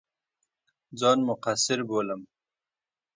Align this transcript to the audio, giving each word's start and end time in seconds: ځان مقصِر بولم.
ځان 0.99 1.17
مقصِر 1.29 1.79
بولم. 1.89 2.21